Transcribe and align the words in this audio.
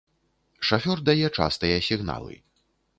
Шафёр 0.69 0.97
дае 1.11 1.27
частыя 1.37 1.77
сігналы. 1.91 2.45